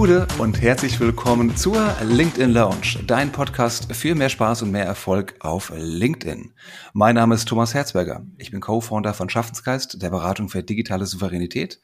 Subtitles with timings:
[0.00, 5.34] Gude und herzlich willkommen zur LinkedIn Lounge, dein Podcast für mehr Spaß und mehr Erfolg
[5.40, 6.54] auf LinkedIn.
[6.94, 8.22] Mein Name ist Thomas Herzberger.
[8.38, 11.82] Ich bin Co-Founder von Schaffensgeist, der Beratung für digitale Souveränität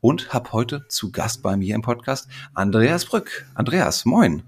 [0.00, 3.44] und habe heute zu Gast bei mir im Podcast Andreas Brück.
[3.54, 4.44] Andreas, moin.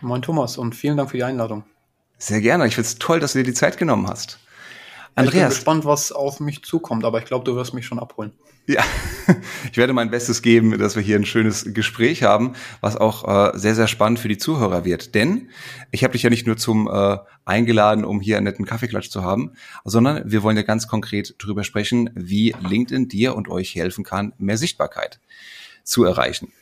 [0.00, 1.64] Moin Thomas und vielen Dank für die Einladung.
[2.16, 2.66] Sehr gerne.
[2.66, 4.38] Ich finde es toll, dass du dir die Zeit genommen hast.
[5.14, 5.34] Andreas.
[5.34, 8.32] Ich bin gespannt, was auf mich zukommt, aber ich glaube, du wirst mich schon abholen.
[8.68, 8.84] Ja,
[9.70, 13.56] ich werde mein Bestes geben, dass wir hier ein schönes Gespräch haben, was auch äh,
[13.56, 15.14] sehr, sehr spannend für die Zuhörer wird.
[15.14, 15.50] Denn
[15.92, 19.22] ich habe dich ja nicht nur zum äh, eingeladen, um hier einen netten Kaffeeklatsch zu
[19.22, 19.52] haben,
[19.84, 24.32] sondern wir wollen ja ganz konkret darüber sprechen, wie LinkedIn dir und euch helfen kann,
[24.38, 25.20] mehr Sichtbarkeit
[25.84, 26.52] zu erreichen.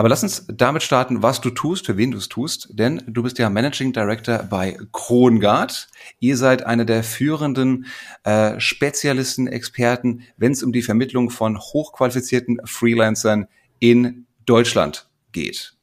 [0.00, 3.22] Aber lass uns damit starten, was du tust, für wen du es tust, denn du
[3.22, 5.88] bist ja Managing Director bei Krongard.
[6.20, 7.84] Ihr seid einer der führenden
[8.24, 13.46] äh, Spezialisten, Experten, wenn es um die Vermittlung von hochqualifizierten Freelancern
[13.78, 15.74] in Deutschland geht.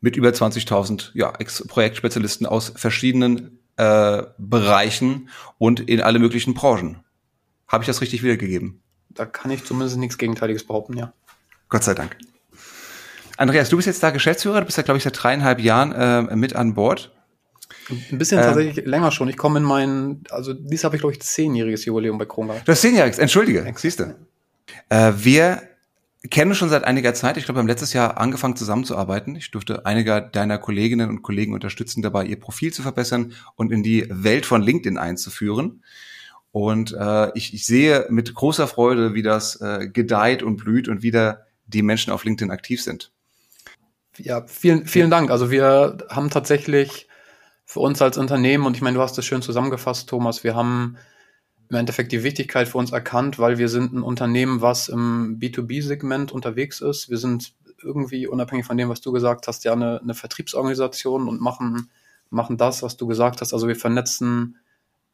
[0.00, 1.32] Mit über 20.000 ja,
[1.68, 7.04] Projektspezialisten aus verschiedenen äh, Bereichen und in alle möglichen Branchen.
[7.68, 8.80] Habe ich das richtig wiedergegeben?
[9.10, 11.12] Da kann ich zumindest nichts Gegenteiliges behaupten, ja.
[11.70, 12.16] Gott sei Dank.
[13.36, 16.36] Andreas, du bist jetzt da Geschäftsführer, du bist ja, glaube ich, seit dreieinhalb Jahren äh,
[16.36, 17.12] mit an Bord.
[17.88, 19.28] Ein bisschen ähm, tatsächlich länger schon.
[19.28, 22.56] Ich komme in mein, also dies habe ich, glaube ich, zehnjähriges Jubiläum bei Kronga.
[22.64, 24.14] Du hast zehnjähriges, entschuldige, siehst du.
[24.88, 25.62] Äh, wir
[26.28, 27.36] kennen schon seit einiger Zeit.
[27.36, 29.36] Ich glaube, wir haben letztes Jahr angefangen zusammenzuarbeiten.
[29.36, 33.82] Ich durfte einige deiner Kolleginnen und Kollegen unterstützen dabei, ihr Profil zu verbessern und in
[33.82, 35.82] die Welt von LinkedIn einzuführen.
[36.52, 41.02] Und äh, ich, ich sehe mit großer Freude, wie das äh, gedeiht und blüht und
[41.02, 43.12] wieder die Menschen auf LinkedIn aktiv sind.
[44.18, 45.30] Ja, vielen, vielen Dank.
[45.30, 47.08] Also wir haben tatsächlich
[47.64, 50.96] für uns als Unternehmen, und ich meine, du hast das schön zusammengefasst, Thomas, wir haben
[51.68, 56.32] im Endeffekt die Wichtigkeit für uns erkannt, weil wir sind ein Unternehmen, was im B2B-Segment
[56.32, 57.08] unterwegs ist.
[57.08, 61.40] Wir sind irgendwie, unabhängig von dem, was du gesagt hast, ja eine, eine Vertriebsorganisation und
[61.40, 61.90] machen,
[62.28, 63.52] machen das, was du gesagt hast.
[63.52, 64.58] Also wir vernetzen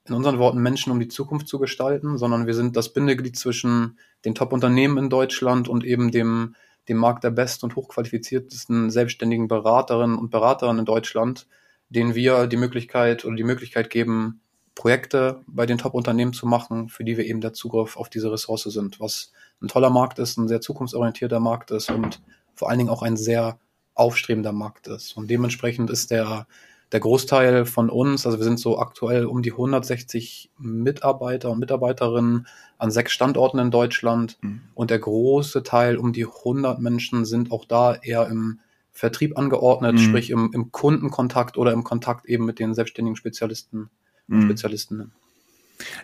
[0.09, 3.99] in unseren Worten Menschen, um die Zukunft zu gestalten, sondern wir sind das Bindeglied zwischen
[4.25, 6.55] den Top-Unternehmen in Deutschland und eben dem
[6.89, 11.47] dem Markt der besten und hochqualifiziertesten selbstständigen Beraterinnen und Beratern in Deutschland,
[11.89, 14.41] denen wir die Möglichkeit oder die Möglichkeit geben,
[14.75, 18.65] Projekte bei den Top-Unternehmen zu machen, für die wir eben der Zugriff auf diese Ressource
[18.65, 22.23] sind, was ein toller Markt ist, ein sehr zukunftsorientierter Markt ist und
[22.55, 23.59] vor allen Dingen auch ein sehr
[23.95, 25.17] aufstrebender Markt ist.
[25.17, 26.47] Und dementsprechend ist der
[26.93, 32.47] der Großteil von uns, also wir sind so aktuell um die 160 Mitarbeiter und Mitarbeiterinnen
[32.79, 34.61] an sechs Standorten in Deutschland mhm.
[34.75, 38.61] und der große Teil, um die 100 Menschen, sind auch da eher im
[38.93, 39.99] Vertrieb angeordnet, mhm.
[39.99, 43.91] sprich im, im, Kundenkontakt oder im Kontakt eben mit den selbstständigen Spezialisten
[44.29, 44.45] und mhm.
[44.45, 45.13] Spezialistinnen.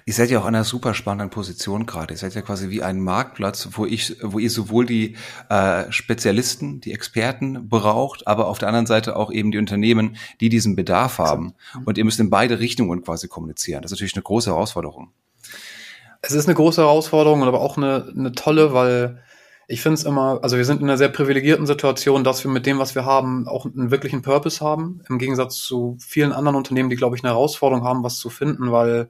[0.04, 2.14] Ihr seid ja auch an einer super spannenden Position gerade.
[2.14, 5.16] Ihr seid ja quasi wie ein Marktplatz, wo ich, wo ihr sowohl die
[5.48, 10.48] äh, Spezialisten, die Experten braucht, aber auf der anderen Seite auch eben die Unternehmen, die
[10.48, 11.54] diesen Bedarf haben.
[11.84, 13.82] Und ihr müsst in beide Richtungen quasi kommunizieren.
[13.82, 15.12] Das ist natürlich eine große Herausforderung.
[16.20, 19.22] Es ist eine große Herausforderung, aber auch eine, eine tolle, weil
[19.68, 22.66] ich finde es immer, also wir sind in einer sehr privilegierten Situation, dass wir mit
[22.66, 25.00] dem, was wir haben, auch einen wirklichen Purpose haben.
[25.08, 28.70] Im Gegensatz zu vielen anderen Unternehmen, die, glaube ich, eine Herausforderung haben, was zu finden,
[28.70, 29.08] weil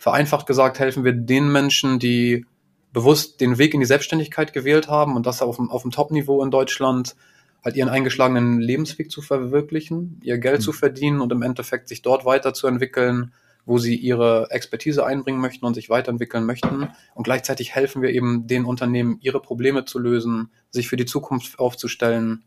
[0.00, 2.46] Vereinfacht gesagt helfen wir den Menschen, die
[2.90, 6.42] bewusst den Weg in die Selbstständigkeit gewählt haben und das auf dem, auf dem Top-Niveau
[6.42, 7.14] in Deutschland,
[7.62, 10.64] halt ihren eingeschlagenen Lebensweg zu verwirklichen, ihr Geld mhm.
[10.64, 13.34] zu verdienen und im Endeffekt sich dort weiterzuentwickeln,
[13.66, 16.88] wo sie ihre Expertise einbringen möchten und sich weiterentwickeln möchten.
[17.14, 21.58] Und gleichzeitig helfen wir eben den Unternehmen, ihre Probleme zu lösen, sich für die Zukunft
[21.58, 22.42] aufzustellen,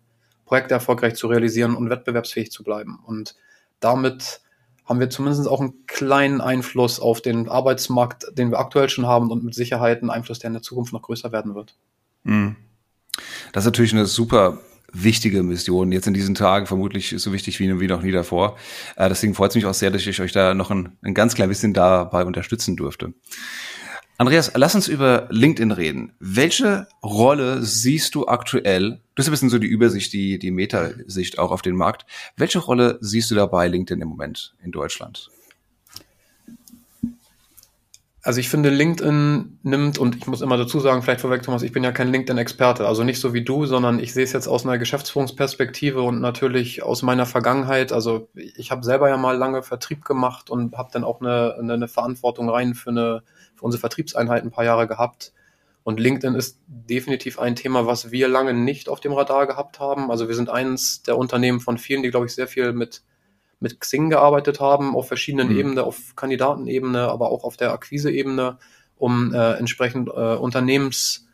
[0.46, 2.98] Projekte erfolgreich zu realisieren und wettbewerbsfähig zu bleiben.
[3.06, 3.36] Und
[3.80, 4.42] damit
[4.86, 9.32] haben wir zumindest auch einen kleinen Einfluss auf den Arbeitsmarkt, den wir aktuell schon haben
[9.32, 11.76] und mit Sicherheit einen Einfluss, der in der Zukunft noch größer werden wird.
[12.24, 12.56] Mhm.
[13.52, 14.60] Das ist natürlich eine super
[14.94, 18.58] wichtige Mission, jetzt in diesen Tagen vermutlich so wichtig wie, noch nie davor.
[18.96, 21.34] Äh, deswegen freut es mich auch sehr, dass ich euch da noch ein, ein ganz
[21.34, 23.14] klein bisschen dabei unterstützen durfte.
[24.24, 26.14] Andreas, lass uns über LinkedIn reden.
[26.18, 29.02] Welche Rolle siehst du aktuell?
[29.16, 32.06] Das ist ein bisschen so die Übersicht, die, die Metasicht auch auf den Markt.
[32.38, 35.30] Welche Rolle siehst du dabei LinkedIn im Moment in Deutschland?
[38.22, 41.74] Also ich finde, LinkedIn nimmt, und ich muss immer dazu sagen, vielleicht vorweg, Thomas, ich
[41.74, 44.66] bin ja kein LinkedIn-Experte, also nicht so wie du, sondern ich sehe es jetzt aus
[44.66, 47.92] einer Geschäftsführungsperspektive und natürlich aus meiner Vergangenheit.
[47.92, 51.74] Also ich habe selber ja mal lange Vertrieb gemacht und habe dann auch eine, eine,
[51.74, 53.24] eine Verantwortung rein für eine
[53.64, 55.34] unsere Vertriebseinheit ein paar Jahre gehabt.
[55.84, 60.12] Und LinkedIn ist definitiv ein Thema, was wir lange nicht auf dem Radar gehabt haben.
[60.12, 63.04] Also wir sind eines der Unternehmen von vielen, die, glaube ich, sehr viel mit,
[63.60, 65.58] mit Xing gearbeitet haben, auf verschiedenen mhm.
[65.58, 68.58] Ebenen, auf Kandidatenebene, aber auch auf der Akquiseebene,
[68.98, 71.28] um äh, entsprechend äh, Unternehmens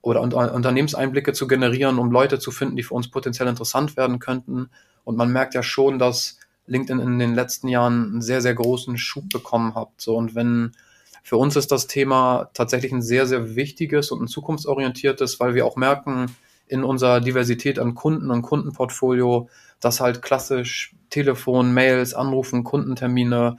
[0.00, 4.68] oder Unternehmenseinblicke zu generieren, um Leute zu finden, die für uns potenziell interessant werden könnten.
[5.04, 8.98] Und man merkt ja schon, dass LinkedIn in den letzten Jahren einen sehr, sehr großen
[8.98, 9.90] Schub bekommen hat.
[9.98, 10.72] So, und wenn
[11.22, 15.64] für uns ist das Thema tatsächlich ein sehr, sehr wichtiges und ein zukunftsorientiertes, weil wir
[15.64, 16.34] auch merken
[16.66, 19.48] in unserer Diversität an Kunden und Kundenportfolio,
[19.80, 23.56] dass halt klassisch Telefon, Mails, Anrufen, Kundentermine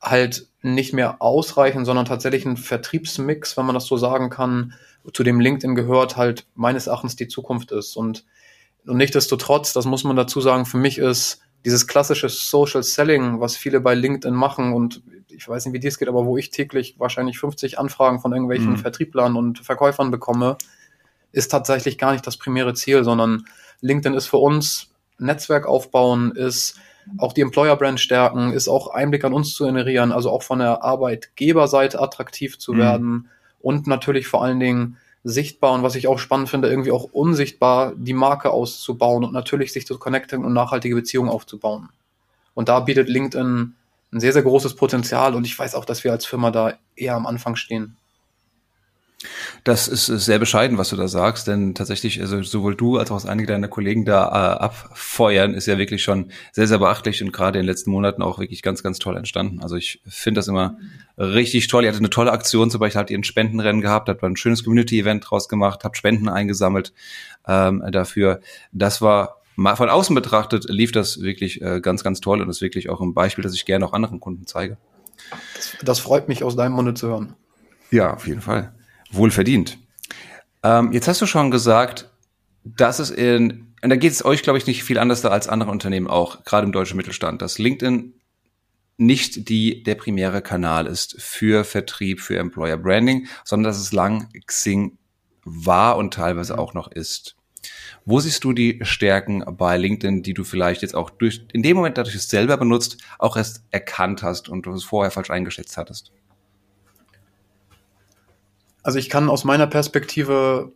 [0.00, 4.74] halt nicht mehr ausreichen, sondern tatsächlich ein Vertriebsmix, wenn man das so sagen kann,
[5.12, 7.96] zu dem LinkedIn gehört, halt meines Erachtens die Zukunft ist.
[7.96, 8.24] Und,
[8.86, 13.56] und nichtdestotrotz, das muss man dazu sagen, für mich ist dieses klassische Social Selling, was
[13.56, 15.02] viele bei LinkedIn machen und
[15.34, 18.72] ich weiß nicht, wie dies geht, aber wo ich täglich wahrscheinlich 50 Anfragen von irgendwelchen
[18.72, 18.78] mhm.
[18.78, 20.56] Vertrieblern und Verkäufern bekomme,
[21.32, 23.44] ist tatsächlich gar nicht das primäre Ziel, sondern
[23.80, 26.76] LinkedIn ist für uns Netzwerk aufbauen, ist
[27.18, 30.60] auch die Employer Brand stärken, ist auch Einblick an uns zu generieren, also auch von
[30.60, 32.78] der Arbeitgeberseite attraktiv zu mhm.
[32.78, 33.28] werden
[33.60, 37.92] und natürlich vor allen Dingen sichtbar und was ich auch spannend finde, irgendwie auch unsichtbar
[37.96, 41.90] die Marke auszubauen und natürlich sich zu connecten und nachhaltige Beziehungen aufzubauen.
[42.54, 43.74] Und da bietet LinkedIn
[44.12, 47.14] ein sehr, sehr großes Potenzial und ich weiß auch, dass wir als Firma da eher
[47.14, 47.96] am Anfang stehen.
[49.64, 53.24] Das ist sehr bescheiden, was du da sagst, denn tatsächlich, also sowohl du als auch
[53.24, 57.58] einige deiner Kollegen da äh, abfeuern, ist ja wirklich schon sehr, sehr beachtlich und gerade
[57.58, 59.62] in den letzten Monaten auch wirklich ganz, ganz toll entstanden.
[59.62, 60.76] Also ich finde das immer
[61.16, 61.84] richtig toll.
[61.84, 64.64] Ihr hattet eine tolle Aktion, zum Beispiel habt ihr ein Spendenrennen gehabt, habt ein schönes
[64.64, 66.92] Community-Event draus gemacht, habt Spenden eingesammelt
[67.46, 68.40] ähm, dafür.
[68.72, 72.60] Das war mal von außen betrachtet, lief das wirklich äh, ganz, ganz toll und ist
[72.60, 74.78] wirklich auch ein Beispiel, das ich gerne auch anderen Kunden zeige.
[75.54, 77.34] Das, das freut mich aus deinem Munde zu hören.
[77.90, 78.74] Ja, auf jeden Fall
[79.10, 79.78] wohl verdient.
[80.62, 82.10] Ähm, jetzt hast du schon gesagt,
[82.64, 85.70] dass es in, und da geht es euch, glaube ich, nicht viel anders als andere
[85.70, 88.14] Unternehmen auch, gerade im deutschen Mittelstand, dass LinkedIn
[88.96, 94.28] nicht die, der primäre Kanal ist für Vertrieb, für Employer Branding, sondern dass es lang
[94.46, 94.98] Xing
[95.44, 97.36] war und teilweise auch noch ist.
[98.04, 101.76] Wo siehst du die Stärken bei LinkedIn, die du vielleicht jetzt auch durch, in dem
[101.76, 105.76] Moment, dadurch es selber benutzt, auch erst erkannt hast und du es vorher falsch eingeschätzt
[105.76, 106.12] hattest?
[108.82, 110.72] Also ich kann aus meiner Perspektive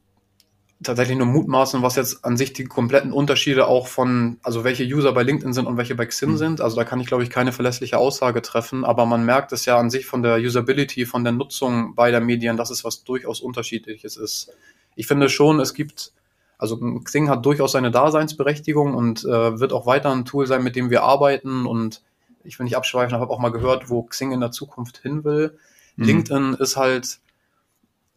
[0.83, 5.13] tatsächlich nur mutmaßen, was jetzt an sich die kompletten Unterschiede auch von, also welche User
[5.13, 6.37] bei LinkedIn sind und welche bei Xing mhm.
[6.37, 6.61] sind.
[6.61, 9.79] Also da kann ich, glaube ich, keine verlässliche Aussage treffen, aber man merkt es ja
[9.79, 14.17] an sich von der Usability, von der Nutzung beider Medien, dass es was durchaus unterschiedliches
[14.17, 14.53] ist.
[14.95, 16.13] Ich finde schon, es gibt,
[16.59, 20.77] also Xing hat durchaus seine Daseinsberechtigung und äh, wird auch weiter ein Tool sein, mit
[20.77, 22.03] dem wir arbeiten und
[22.45, 25.25] ich will nicht abschweifen, aber habe auch mal gehört, wo Xing in der Zukunft hin
[25.25, 25.59] will.
[25.97, 26.05] Mhm.
[26.05, 27.21] LinkedIn ist halt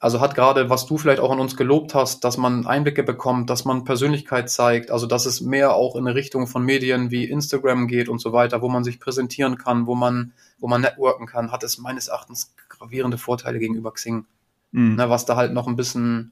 [0.02, 3.50] also hat gerade, was du vielleicht auch an uns gelobt hast, dass man Einblicke bekommt,
[3.50, 7.26] dass man Persönlichkeit zeigt, also dass es mehr auch in eine Richtung von Medien wie
[7.26, 11.28] Instagram geht und so weiter, wo man sich präsentieren kann, wo man, wo man networken
[11.28, 14.26] kann, hat es meines Erachtens gravierende Vorteile gegenüber Xing.
[14.72, 14.96] Mhm.
[14.96, 16.32] Ne, was da halt noch ein bisschen,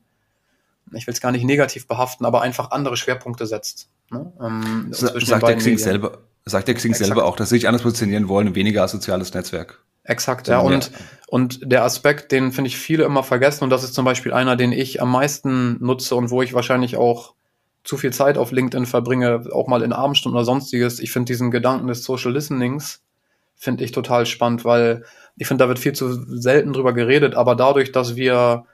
[0.94, 3.90] ich will es gar nicht negativ behaften, aber einfach andere Schwerpunkte setzt.
[4.12, 4.32] Ne?
[4.42, 7.08] Ähm, sagt der Xing selber, sagt der Xing Exakt.
[7.08, 9.84] selber auch, dass sie sich anders positionieren wollen, weniger als soziales Netzwerk.
[10.04, 10.60] Exakt, ja.
[10.60, 10.92] Und,
[11.28, 14.56] und der Aspekt, den finde ich viele immer vergessen, und das ist zum Beispiel einer,
[14.56, 17.34] den ich am meisten nutze und wo ich wahrscheinlich auch
[17.84, 21.00] zu viel Zeit auf LinkedIn verbringe, auch mal in Abendstunden oder sonstiges.
[21.00, 23.02] Ich finde diesen Gedanken des Social Listenings,
[23.56, 25.04] finde ich total spannend, weil
[25.36, 28.66] ich finde, da wird viel zu selten drüber geredet, aber dadurch, dass wir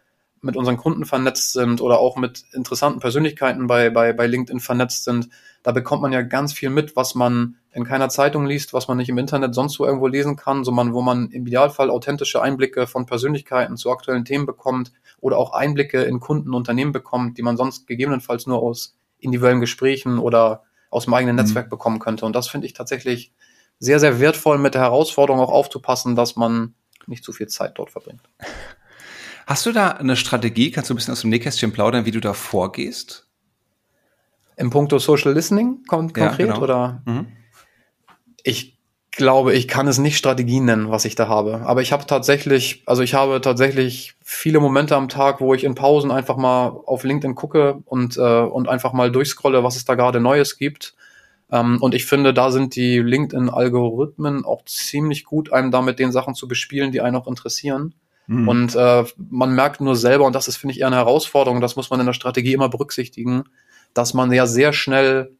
[0.43, 5.05] mit unseren Kunden vernetzt sind oder auch mit interessanten Persönlichkeiten bei, bei, bei LinkedIn vernetzt
[5.05, 5.29] sind,
[5.63, 8.97] da bekommt man ja ganz viel mit, was man in keiner Zeitung liest, was man
[8.97, 12.85] nicht im Internet sonst wo irgendwo lesen kann, sondern wo man im Idealfall authentische Einblicke
[12.85, 17.41] von Persönlichkeiten zu aktuellen Themen bekommt oder auch Einblicke in Kunden, und Unternehmen bekommt, die
[17.41, 21.43] man sonst gegebenenfalls nur aus individuellen Gesprächen oder aus dem eigenen mhm.
[21.43, 22.25] Netzwerk bekommen könnte.
[22.25, 23.31] Und das finde ich tatsächlich
[23.79, 26.75] sehr, sehr wertvoll mit der Herausforderung auch aufzupassen, dass man
[27.07, 28.21] nicht zu viel Zeit dort verbringt.
[29.45, 30.71] Hast du da eine Strategie?
[30.71, 33.27] Kannst du ein bisschen aus dem Nähkästchen plaudern, wie du da vorgehst?
[34.55, 36.61] Im Punkto Social Listening kon ja, konkret genau.
[36.61, 37.01] oder?
[37.05, 37.27] Mhm.
[38.43, 38.77] Ich
[39.11, 41.61] glaube, ich kann es nicht Strategien nennen, was ich da habe.
[41.65, 45.75] Aber ich habe tatsächlich, also ich habe tatsächlich viele Momente am Tag, wo ich in
[45.75, 49.95] Pausen einfach mal auf LinkedIn gucke und, äh, und einfach mal durchscrolle, was es da
[49.95, 50.95] gerade Neues gibt.
[51.51, 56.33] Ähm, und ich finde, da sind die LinkedIn-Algorithmen auch ziemlich gut, einem damit den Sachen
[56.33, 57.93] zu bespielen, die einen auch interessieren.
[58.27, 58.47] Mhm.
[58.47, 61.75] Und äh, man merkt nur selber, und das ist, finde ich, eher eine Herausforderung, das
[61.75, 63.43] muss man in der Strategie immer berücksichtigen,
[63.93, 65.35] dass man ja sehr schnell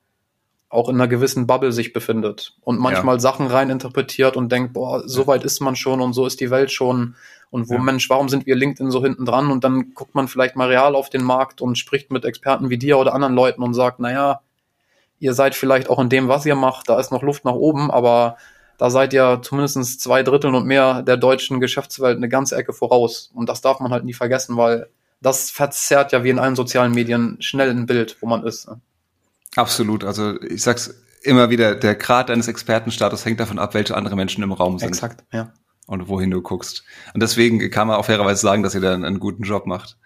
[0.70, 3.20] auch in einer gewissen Bubble sich befindet und manchmal ja.
[3.20, 6.50] Sachen rein interpretiert und denkt, boah, so weit ist man schon und so ist die
[6.50, 7.16] Welt schon
[7.52, 7.80] und wo, ja.
[7.80, 9.52] Mensch, warum sind wir LinkedIn so hinten dran?
[9.52, 12.80] Und dann guckt man vielleicht mal real auf den Markt und spricht mit Experten wie
[12.80, 14.42] dir oder anderen Leuten und sagt, naja,
[15.20, 17.92] ihr seid vielleicht auch in dem, was ihr macht, da ist noch Luft nach oben,
[17.92, 18.38] aber
[18.84, 23.32] da seid ihr zumindest zwei Drittel und mehr der deutschen Geschäftswelt eine ganze Ecke voraus.
[23.34, 24.90] Und das darf man halt nie vergessen, weil
[25.22, 28.68] das verzerrt ja wie in allen sozialen Medien schnell ein Bild, wo man ist.
[28.68, 28.82] Ne?
[29.56, 30.04] Absolut.
[30.04, 34.44] Also ich sag's immer wieder, der Grad deines Expertenstatus hängt davon ab, welche andere Menschen
[34.44, 34.90] im Raum sind.
[34.90, 35.54] Exakt, ja.
[35.88, 36.84] Und wohin du guckst.
[37.14, 39.98] Und deswegen kann man auch fairerweise sagen, dass ihr da einen, einen guten Job macht.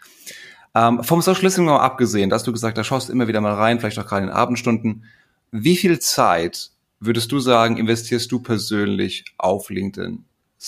[0.76, 3.56] Ähm, vom Social Listening mal abgesehen, dass du gesagt, da schaust du immer wieder mal
[3.56, 5.06] rein, vielleicht auch gerade in Abendstunden.
[5.50, 6.70] Wie viel Zeit
[7.00, 10.26] würdest du sagen, investierst du persönlich auf LinkedIn?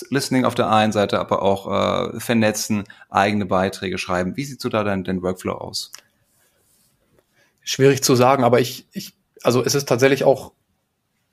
[0.10, 4.38] Listening auf der einen Seite, aber auch äh, vernetzen, eigene Beiträge schreiben.
[4.38, 5.92] Wie sieht so da dein, dein Workflow aus?
[7.64, 10.52] Schwierig zu sagen, aber ich, ich, also es ist tatsächlich auch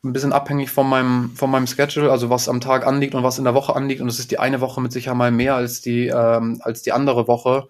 [0.04, 3.38] ein bisschen abhängig von meinem, von meinem Schedule, also was am Tag anliegt und was
[3.38, 4.00] in der Woche anliegt.
[4.00, 6.92] Und es ist die eine Woche mit sicher mal mehr als die, ähm, als die
[6.92, 7.68] andere Woche.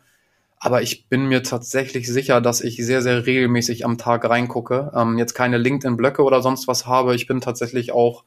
[0.59, 4.91] Aber ich bin mir tatsächlich sicher, dass ich sehr, sehr regelmäßig am Tag reingucke.
[4.95, 7.15] Ähm, jetzt keine LinkedIn-Blöcke oder sonst was habe.
[7.15, 8.25] Ich bin tatsächlich auch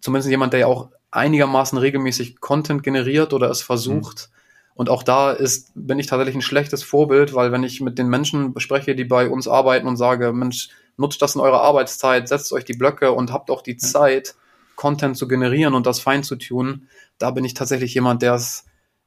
[0.00, 4.28] zumindest jemand, der ja auch einigermaßen regelmäßig Content generiert oder es versucht.
[4.28, 4.34] Mhm.
[4.76, 8.08] Und auch da ist, bin ich tatsächlich ein schlechtes Vorbild, weil wenn ich mit den
[8.08, 12.52] Menschen spreche, die bei uns arbeiten und sage, Mensch, nutzt das in eurer Arbeitszeit, setzt
[12.52, 14.34] euch die Blöcke und habt auch die Zeit,
[14.76, 18.64] Content zu generieren und das fein zu tun, da bin ich tatsächlich jemand, der es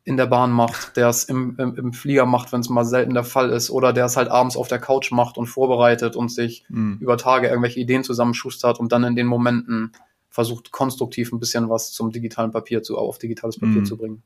[0.07, 3.13] in der Bahn macht, der es im, im, im Flieger macht, wenn es mal selten
[3.13, 6.29] der Fall ist, oder der es halt abends auf der Couch macht und vorbereitet und
[6.29, 6.97] sich mhm.
[7.01, 9.91] über Tage irgendwelche Ideen zusammenschustert und dann in den Momenten
[10.29, 13.85] versucht, konstruktiv ein bisschen was zum digitalen Papier zu, auf digitales Papier mhm.
[13.85, 14.23] zu bringen.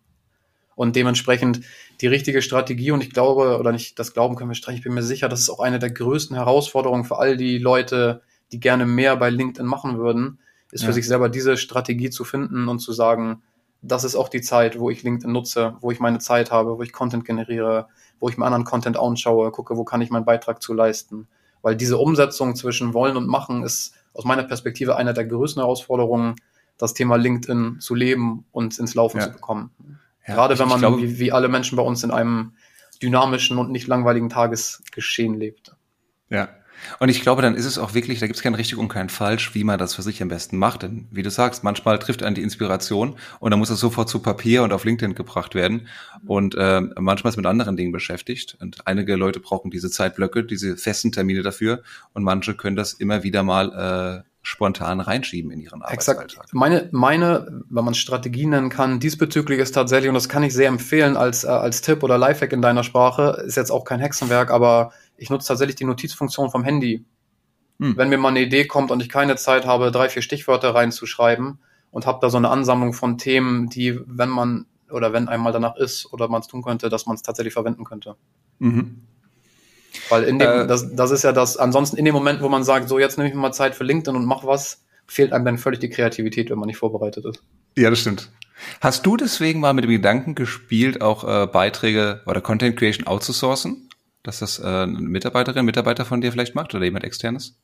[0.76, 1.62] Und dementsprechend
[2.00, 4.94] die richtige Strategie, und ich glaube, oder nicht, das Glauben können wir streichen, ich bin
[4.94, 8.22] mir sicher, das ist auch eine der größten Herausforderungen für all die Leute,
[8.52, 10.38] die gerne mehr bei LinkedIn machen würden,
[10.72, 10.88] ist ja.
[10.88, 13.42] für sich selber diese Strategie zu finden und zu sagen,
[13.82, 16.84] das ist auch die Zeit, wo ich LinkedIn nutze, wo ich meine Zeit habe, wo
[16.84, 17.88] ich Content generiere,
[18.20, 21.28] wo ich mir anderen Content anschaue, gucke, wo kann ich meinen Beitrag zu leisten.
[21.62, 26.36] Weil diese Umsetzung zwischen Wollen und Machen ist aus meiner Perspektive einer der größten Herausforderungen,
[26.78, 29.24] das Thema LinkedIn zu leben und ins Laufen ja.
[29.24, 29.72] zu bekommen.
[30.28, 32.54] Ja, Gerade wenn man, glaube, wie, wie alle Menschen bei uns, in einem
[33.02, 35.76] dynamischen und nicht langweiligen Tagesgeschehen lebt.
[36.30, 36.50] Ja,
[37.00, 39.10] und ich glaube, dann ist es auch wirklich, da gibt es kein richtig und kein
[39.10, 40.84] falsch, wie man das für sich am besten macht.
[40.84, 44.20] Denn wie du sagst, manchmal trifft einen die Inspiration und dann muss es sofort zu
[44.20, 45.88] Papier und auf LinkedIn gebracht werden.
[46.26, 48.58] Und äh, manchmal ist mit anderen Dingen beschäftigt.
[48.60, 51.82] Und einige Leute brauchen diese Zeitblöcke, diese festen Termine dafür.
[52.14, 56.26] Und manche können das immer wieder mal äh, spontan reinschieben in ihren Arbeitsalltag.
[56.26, 56.54] Exakt.
[56.54, 60.68] Meine, meine, wenn man Strategie nennen kann, diesbezüglich ist tatsächlich, und das kann ich sehr
[60.68, 64.50] empfehlen als, äh, als Tipp oder Lifehack in deiner Sprache, ist jetzt auch kein Hexenwerk,
[64.50, 67.06] aber ich nutze tatsächlich die Notizfunktion vom Handy.
[67.80, 67.96] Hm.
[67.96, 71.60] Wenn mir mal eine Idee kommt und ich keine Zeit habe, drei, vier Stichwörter reinzuschreiben
[71.92, 75.76] und habe da so eine Ansammlung von Themen, die, wenn man oder wenn einmal danach
[75.78, 78.16] ist oder man es tun könnte, dass man es tatsächlich verwenden könnte.
[78.58, 79.04] Mhm.
[80.10, 82.64] Weil in dem, äh, das, das ist ja das, ansonsten in dem Moment, wo man
[82.64, 85.58] sagt, so jetzt nehme ich mal Zeit für LinkedIn und mach was, fehlt einem dann
[85.60, 87.44] völlig die Kreativität, wenn man nicht vorbereitet ist.
[87.78, 88.32] Ja, das stimmt.
[88.80, 93.88] Hast du deswegen mal mit dem Gedanken gespielt, auch äh, Beiträge oder Content Creation outzusourcen?
[94.24, 97.58] Dass das äh, eine Mitarbeiterin, Mitarbeiter von dir vielleicht macht oder jemand externes?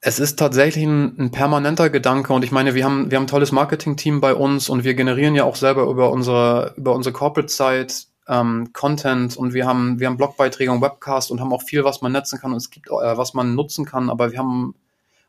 [0.00, 3.28] Es ist tatsächlich ein, ein, permanenter Gedanke und ich meine, wir haben, wir haben ein
[3.28, 8.06] tolles Marketing-Team bei uns und wir generieren ja auch selber über unsere, über unsere Corporate-Site
[8.28, 12.00] ähm, Content und wir haben, wir haben Blogbeiträge und Webcast und haben auch viel, was
[12.00, 14.76] man netzen kann und es gibt, äh, was man nutzen kann, aber wir haben,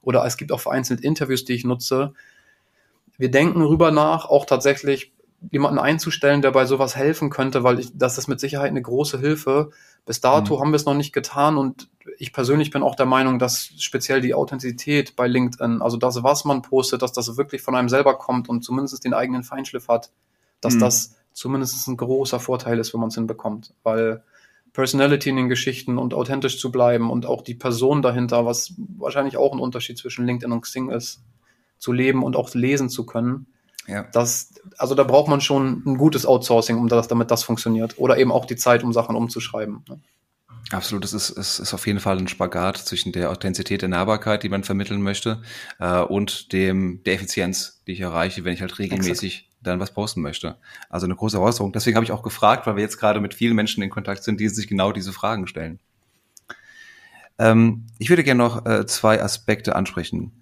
[0.04, 2.14] oder es gibt auch vereinzelt Interviews, die ich nutze.
[3.18, 5.12] Wir denken rüber nach, auch tatsächlich
[5.52, 9.20] jemanden einzustellen, der bei sowas helfen könnte, weil ich, das ist mit Sicherheit eine große
[9.20, 9.72] Hilfe.
[10.06, 10.60] Bis dato mhm.
[10.62, 14.22] haben wir es noch nicht getan und ich persönlich bin auch der Meinung, dass speziell
[14.22, 18.18] die Authentizität bei LinkedIn, also das, was man postet, dass das wirklich von einem selber
[18.18, 20.12] kommt und zumindest den eigenen Feinschliff hat,
[20.62, 20.80] dass mhm.
[20.80, 23.74] das zumindest ein großer Vorteil ist, wenn man es hinbekommt.
[23.84, 24.24] Weil
[24.74, 29.38] Personality in den Geschichten und authentisch zu bleiben und auch die Person dahinter, was wahrscheinlich
[29.38, 31.22] auch ein Unterschied zwischen LinkedIn und Xing ist,
[31.78, 33.48] zu leben und auch lesen zu können,
[33.90, 34.04] ja.
[34.12, 37.96] Das, also da braucht man schon ein gutes Outsourcing, um das, damit das funktioniert.
[37.98, 39.84] Oder eben auch die Zeit, um Sachen umzuschreiben.
[39.88, 40.00] Ne?
[40.72, 44.44] Absolut, es ist, es ist auf jeden Fall ein Spagat zwischen der Authentizität der Nahbarkeit,
[44.44, 45.42] die man vermitteln möchte,
[45.80, 49.58] äh, und dem der Effizienz, die ich erreiche, wenn ich halt regelmäßig Exakt.
[49.64, 50.58] dann was posten möchte.
[50.90, 51.74] Also eine große Herausforderung.
[51.74, 54.40] Deswegen habe ich auch gefragt, weil wir jetzt gerade mit vielen Menschen in Kontakt sind,
[54.40, 55.80] die sich genau diese Fragen stellen.
[57.40, 60.39] Ähm, ich würde gerne noch äh, zwei Aspekte ansprechen.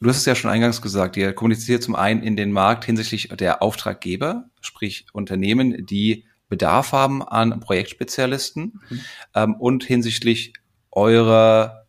[0.00, 3.28] Du hast es ja schon eingangs gesagt, ihr kommuniziert zum einen in den Markt hinsichtlich
[3.28, 9.00] der Auftraggeber, sprich Unternehmen, die Bedarf haben an Projektspezialisten mhm.
[9.34, 10.52] ähm, und hinsichtlich
[10.90, 11.86] eurer,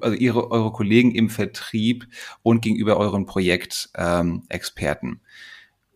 [0.00, 2.06] also ihre, eure Kollegen im Vertrieb
[2.42, 5.10] und gegenüber euren Projektexperten.
[5.10, 5.20] Ähm,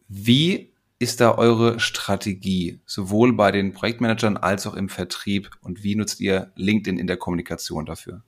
[0.08, 5.96] Wie ist da eure Strategie, sowohl bei den Projektmanagern als auch im Vertrieb und wie
[5.96, 8.22] nutzt ihr LinkedIn in der Kommunikation dafür?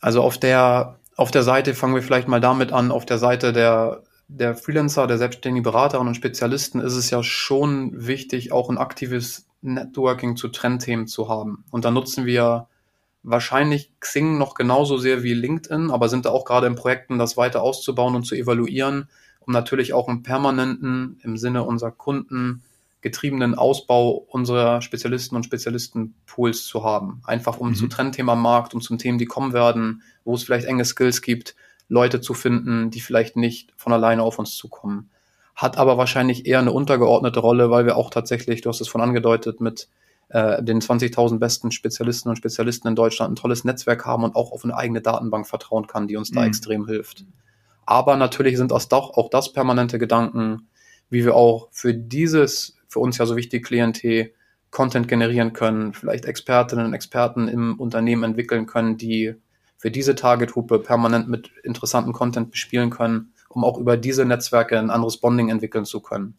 [0.00, 3.52] Also auf der auf der Seite fangen wir vielleicht mal damit an, auf der Seite
[3.52, 8.78] der, der Freelancer, der selbstständigen Beraterinnen und Spezialisten ist es ja schon wichtig, auch ein
[8.78, 11.64] aktives Networking zu Trendthemen zu haben.
[11.70, 12.68] Und da nutzen wir
[13.22, 17.36] wahrscheinlich Xing noch genauso sehr wie LinkedIn, aber sind da auch gerade in Projekten, das
[17.36, 19.08] weiter auszubauen und zu evaluieren,
[19.40, 22.62] um natürlich auch einen permanenten, im Sinne unserer Kunden,
[23.02, 27.20] getriebenen Ausbau unserer Spezialisten und Spezialistenpools zu haben.
[27.24, 27.74] Einfach um mhm.
[27.74, 31.54] zu Trendthema Markt, um zum Themen, die kommen werden, wo es vielleicht enge Skills gibt,
[31.88, 35.10] Leute zu finden, die vielleicht nicht von alleine auf uns zukommen.
[35.54, 39.02] Hat aber wahrscheinlich eher eine untergeordnete Rolle, weil wir auch tatsächlich, du hast es von
[39.02, 39.88] angedeutet, mit
[40.28, 44.52] äh, den 20.000 besten Spezialisten und Spezialisten in Deutschland ein tolles Netzwerk haben und auch
[44.52, 46.36] auf eine eigene Datenbank vertrauen kann, die uns mhm.
[46.36, 47.26] da extrem hilft.
[47.84, 50.68] Aber natürlich sind das doch auch das permanente Gedanken,
[51.10, 54.32] wie wir auch für dieses, für uns ja so wichtige Klientel
[54.70, 59.34] Content generieren können, vielleicht Expertinnen und Experten im Unternehmen entwickeln können, die
[59.78, 64.90] für diese Targetgruppe permanent mit interessanten Content bespielen können, um auch über diese Netzwerke ein
[64.90, 66.34] anderes Bonding entwickeln zu können.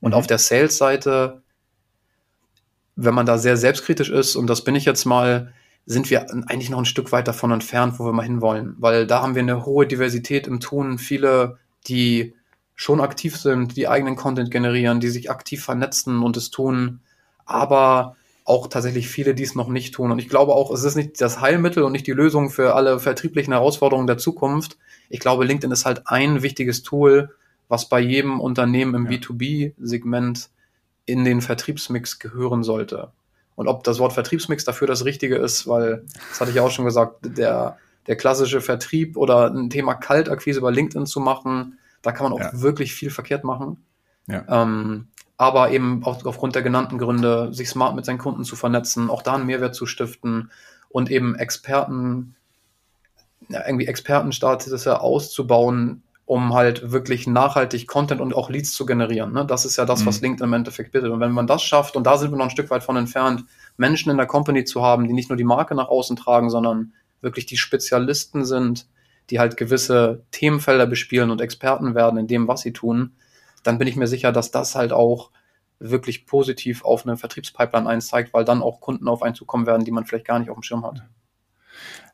[0.00, 0.16] Und mhm.
[0.16, 1.42] auf der Sales-Seite,
[2.96, 5.52] wenn man da sehr selbstkritisch ist, und das bin ich jetzt mal,
[5.86, 8.76] sind wir eigentlich noch ein Stück weit davon entfernt, wo wir mal hinwollen.
[8.78, 10.98] Weil da haben wir eine hohe Diversität im Tun.
[10.98, 12.34] Viele, die
[12.74, 17.00] schon aktiv sind, die eigenen Content generieren, die sich aktiv vernetzen und es tun,
[17.44, 20.10] aber auch tatsächlich viele, die es noch nicht tun.
[20.12, 23.00] Und ich glaube auch, es ist nicht das Heilmittel und nicht die Lösung für alle
[23.00, 24.76] vertrieblichen Herausforderungen der Zukunft.
[25.08, 27.34] Ich glaube, LinkedIn ist halt ein wichtiges Tool,
[27.68, 29.18] was bei jedem Unternehmen im ja.
[29.18, 30.50] B2B-Segment
[31.06, 33.12] in den Vertriebsmix gehören sollte.
[33.56, 36.84] Und ob das Wort Vertriebsmix dafür das Richtige ist, weil, das hatte ich auch schon
[36.84, 42.24] gesagt, der, der klassische Vertrieb oder ein Thema Kaltakquise über LinkedIn zu machen, da kann
[42.24, 42.60] man auch ja.
[42.60, 43.84] wirklich viel verkehrt machen.
[44.26, 44.44] Ja.
[44.48, 49.10] Ähm, aber eben auch aufgrund der genannten Gründe, sich smart mit seinen Kunden zu vernetzen,
[49.10, 50.50] auch da einen Mehrwert zu stiften
[50.88, 52.36] und eben Experten,
[53.48, 59.32] ja, irgendwie Expertenstatus auszubauen, um halt wirklich nachhaltig Content und auch Leads zu generieren.
[59.32, 59.44] Ne?
[59.44, 60.06] Das ist ja das, mhm.
[60.06, 61.10] was LinkedIn im Endeffekt bittet.
[61.10, 63.44] Und wenn man das schafft, und da sind wir noch ein Stück weit von entfernt,
[63.76, 66.92] Menschen in der Company zu haben, die nicht nur die Marke nach außen tragen, sondern
[67.20, 68.86] wirklich die Spezialisten sind,
[69.30, 73.12] die halt gewisse Themenfelder bespielen und Experten werden in dem, was sie tun,
[73.62, 75.30] dann bin ich mir sicher, dass das halt auch
[75.78, 79.90] wirklich positiv auf eine Vertriebspipeline einzeigt, weil dann auch Kunden auf einen zukommen werden, die
[79.90, 81.02] man vielleicht gar nicht auf dem Schirm hat.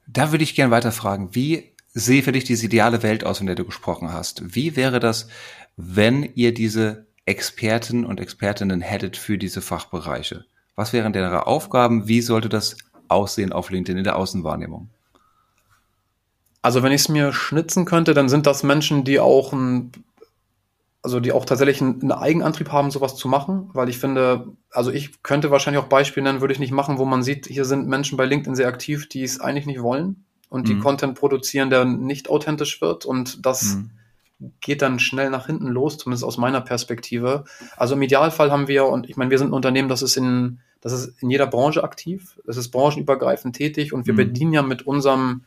[0.07, 1.35] Da würde ich gerne weiter fragen.
[1.35, 4.55] Wie sehe für dich diese ideale Welt aus, von der du gesprochen hast?
[4.55, 5.29] Wie wäre das,
[5.77, 10.44] wenn ihr diese Experten und Expertinnen hättet für diese Fachbereiche?
[10.75, 12.09] Was wären ihre Aufgaben?
[12.09, 12.77] Wie sollte das
[13.09, 14.88] aussehen auf LinkedIn in der Außenwahrnehmung?
[16.62, 19.92] Also wenn ich es mir schnitzen könnte, dann sind das Menschen, die auch ein,
[21.03, 25.23] also die auch tatsächlich einen Eigenantrieb haben, sowas zu machen, weil ich finde, also ich
[25.23, 28.18] könnte wahrscheinlich auch Beispiele nennen, würde ich nicht machen, wo man sieht, hier sind Menschen
[28.18, 30.81] bei LinkedIn sehr aktiv, die es eigentlich nicht wollen und die mhm.
[30.81, 33.90] Content produzieren, der nicht authentisch wird und das mhm.
[34.61, 37.44] geht dann schnell nach hinten los, zumindest aus meiner Perspektive.
[37.79, 40.61] Also im Idealfall haben wir, und ich meine, wir sind ein Unternehmen, das ist in,
[40.83, 44.18] das ist in jeder Branche aktiv, es ist branchenübergreifend tätig und wir mhm.
[44.18, 45.44] bedienen ja mit unserem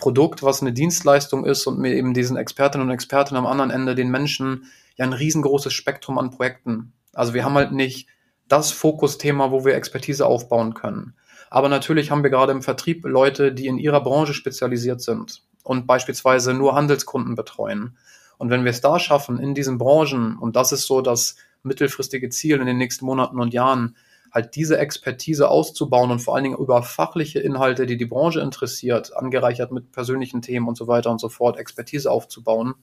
[0.00, 3.94] Produkt, was eine Dienstleistung ist und mir eben diesen Expertinnen und Experten am anderen Ende
[3.94, 4.64] den Menschen
[4.96, 6.92] ja ein riesengroßes Spektrum an Projekten.
[7.12, 8.08] Also wir haben halt nicht
[8.48, 11.14] das Fokusthema, wo wir Expertise aufbauen können.
[11.50, 15.86] Aber natürlich haben wir gerade im Vertrieb Leute, die in ihrer Branche spezialisiert sind und
[15.86, 17.96] beispielsweise nur Handelskunden betreuen.
[18.38, 22.30] Und wenn wir es da schaffen, in diesen Branchen, und das ist so das mittelfristige
[22.30, 23.96] Ziel in den nächsten Monaten und Jahren,
[24.32, 29.16] halt diese Expertise auszubauen und vor allen Dingen über fachliche Inhalte, die die Branche interessiert,
[29.16, 32.74] angereichert mit persönlichen Themen und so weiter und so fort, Expertise aufzubauen,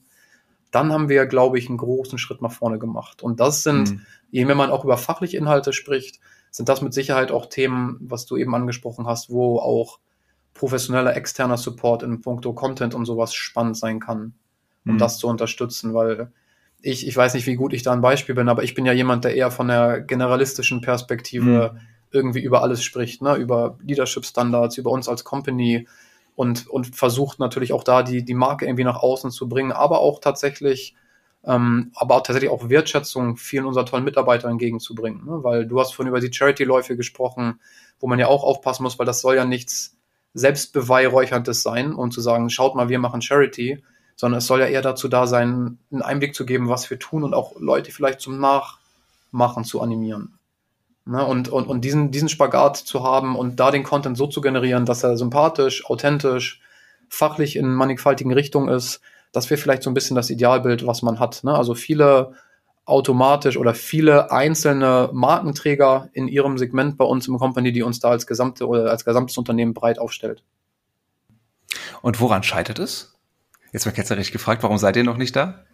[0.70, 3.22] dann haben wir, glaube ich, einen großen Schritt nach vorne gemacht.
[3.22, 4.48] Und das sind, mhm.
[4.48, 8.36] wenn man auch über fachliche Inhalte spricht, sind das mit Sicherheit auch Themen, was du
[8.36, 9.98] eben angesprochen hast, wo auch
[10.54, 14.34] professioneller externer Support in puncto Content und sowas spannend sein kann,
[14.84, 14.98] um mhm.
[14.98, 16.32] das zu unterstützen, weil
[16.80, 18.92] ich, ich weiß nicht, wie gut ich da ein Beispiel bin, aber ich bin ja
[18.92, 21.80] jemand, der eher von der generalistischen Perspektive mhm.
[22.10, 23.36] irgendwie über alles spricht, ne?
[23.36, 25.88] über Leadership Standards, über uns als Company
[26.36, 29.98] und, und versucht natürlich auch da die, die Marke irgendwie nach außen zu bringen, aber
[29.98, 30.94] auch tatsächlich,
[31.44, 35.42] ähm, aber auch tatsächlich auch Wertschätzung vielen unserer tollen Mitarbeiter entgegenzubringen, ne?
[35.42, 37.60] weil du hast vorhin über die Charity-Läufe gesprochen,
[37.98, 39.96] wo man ja auch aufpassen muss, weil das soll ja nichts
[40.34, 43.82] Selbstbeweihräucherndes sein und zu sagen, schaut mal, wir machen Charity,
[44.18, 47.22] sondern es soll ja eher dazu da sein, einen Einblick zu geben, was wir tun
[47.22, 50.36] und auch Leute vielleicht zum Nachmachen zu animieren.
[51.06, 51.24] Ne?
[51.24, 54.86] Und, und, und diesen, diesen Spagat zu haben und da den Content so zu generieren,
[54.86, 56.60] dass er sympathisch, authentisch,
[57.08, 59.00] fachlich in mannigfaltigen Richtungen ist,
[59.30, 61.44] das wäre vielleicht so ein bisschen das Idealbild, was man hat.
[61.44, 61.54] Ne?
[61.54, 62.34] Also viele
[62.86, 68.10] automatisch oder viele einzelne Markenträger in ihrem Segment bei uns im Company, die uns da
[68.10, 70.42] als gesamte oder als gesamtes Unternehmen breit aufstellt.
[72.02, 73.17] Und woran scheitert es?
[73.72, 75.64] Jetzt mal ketzerisch gefragt, warum seid ihr noch nicht da?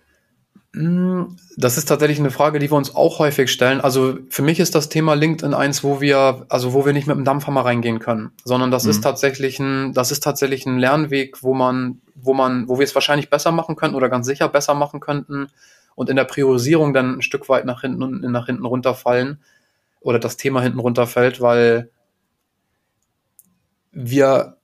[0.75, 3.81] Hm, das ist tatsächlich eine Frage, die wir uns auch häufig stellen.
[3.81, 7.17] Also für mich ist das Thema LinkedIn eins, wo wir, also wo wir nicht mit
[7.17, 8.91] dem Dampfhammer reingehen können, sondern das mhm.
[8.91, 12.95] ist tatsächlich ein, das ist tatsächlich ein Lernweg, wo man, wo man, wo wir es
[12.95, 15.47] wahrscheinlich besser machen könnten oder ganz sicher besser machen könnten
[15.95, 19.41] und in der Priorisierung dann ein Stück weit nach hinten und nach hinten runterfallen
[20.01, 21.91] oder das Thema hinten runterfällt, weil
[23.93, 24.57] wir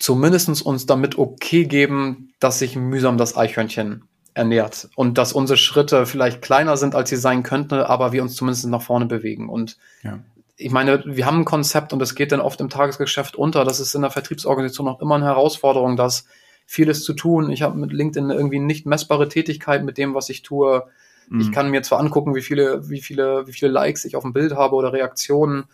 [0.00, 4.02] zumindestens uns damit okay geben, dass sich mühsam das Eichhörnchen
[4.34, 8.34] ernährt und dass unsere Schritte vielleicht kleiner sind, als sie sein könnten, aber wir uns
[8.34, 9.48] zumindest nach vorne bewegen.
[9.48, 10.18] Und ja.
[10.56, 13.64] ich meine, wir haben ein Konzept und es geht dann oft im Tagesgeschäft unter.
[13.64, 16.24] Das ist in der Vertriebsorganisation auch immer eine Herausforderung, dass
[16.64, 17.50] vieles zu tun.
[17.50, 20.84] Ich habe mit LinkedIn irgendwie nicht messbare Tätigkeit mit dem, was ich tue.
[21.28, 21.40] Mhm.
[21.40, 24.32] Ich kann mir zwar angucken, wie viele, wie viele, wie viele Likes ich auf dem
[24.32, 25.64] Bild habe oder Reaktionen.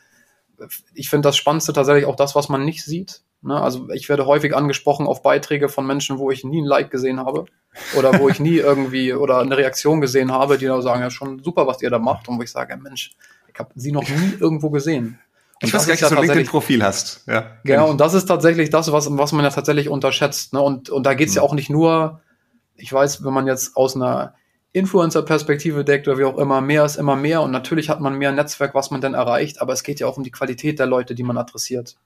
[0.94, 3.22] Ich finde das Spannendste tatsächlich auch das, was man nicht sieht.
[3.46, 3.60] Ne?
[3.60, 7.20] Also ich werde häufig angesprochen auf Beiträge von Menschen, wo ich nie ein Like gesehen
[7.20, 7.46] habe
[7.96, 11.42] oder wo ich nie irgendwie oder eine Reaktion gesehen habe, die da sagen, ja schon
[11.42, 13.12] super, was ihr da macht und wo ich sage, Mensch,
[13.52, 15.18] ich habe sie noch nie irgendwo gesehen.
[15.62, 17.24] Und ich weiß gar nicht, dass du ein LinkedIn-Profil hast.
[17.26, 20.52] Ja, genau, und das ist tatsächlich das, was, was man ja tatsächlich unterschätzt.
[20.52, 20.60] Ne?
[20.60, 21.36] Und, und da geht's mhm.
[21.36, 22.20] ja auch nicht nur,
[22.74, 24.34] ich weiß, wenn man jetzt aus einer
[24.72, 28.32] Influencer-Perspektive deckt oder wie auch immer, mehr ist immer mehr und natürlich hat man mehr
[28.32, 31.14] Netzwerk, was man denn erreicht, aber es geht ja auch um die Qualität der Leute,
[31.14, 31.96] die man adressiert.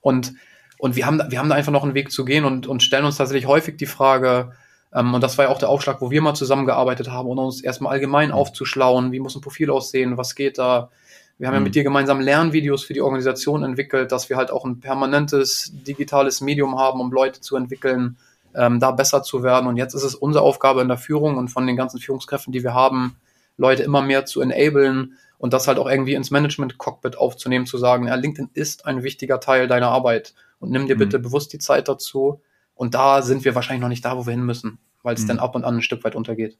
[0.00, 0.34] Und,
[0.78, 3.04] und wir, haben, wir haben da einfach noch einen Weg zu gehen und, und stellen
[3.04, 4.52] uns tatsächlich häufig die Frage,
[4.94, 7.62] ähm, und das war ja auch der Aufschlag, wo wir mal zusammengearbeitet haben, um uns
[7.62, 10.90] erstmal allgemein aufzuschlauen, wie muss ein Profil aussehen, was geht da.
[11.38, 11.60] Wir haben mhm.
[11.60, 15.72] ja mit dir gemeinsam Lernvideos für die Organisation entwickelt, dass wir halt auch ein permanentes
[15.86, 18.16] digitales Medium haben, um Leute zu entwickeln,
[18.54, 19.66] ähm, da besser zu werden.
[19.66, 22.62] Und jetzt ist es unsere Aufgabe in der Führung und von den ganzen Führungskräften, die
[22.62, 23.16] wir haben,
[23.56, 28.08] Leute immer mehr zu enablen und das halt auch irgendwie ins Management-Cockpit aufzunehmen, zu sagen,
[28.08, 30.98] ja, LinkedIn ist ein wichtiger Teil deiner Arbeit und nimm dir mhm.
[30.98, 32.42] bitte bewusst die Zeit dazu.
[32.74, 35.28] Und da sind wir wahrscheinlich noch nicht da, wo wir hin müssen, weil es mhm.
[35.28, 36.58] dann ab und an ein Stück weit untergeht.